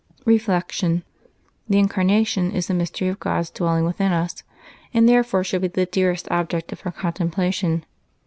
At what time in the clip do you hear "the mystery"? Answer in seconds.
2.65-3.07